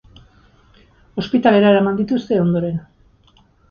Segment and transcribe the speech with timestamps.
[1.25, 2.85] Ospitalera eraman dituzte ondoren.